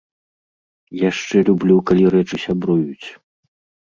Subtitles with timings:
[1.09, 3.07] Яшчэ люблю, калі рэчы сябруюць.